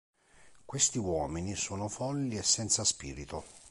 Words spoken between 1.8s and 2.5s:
folli e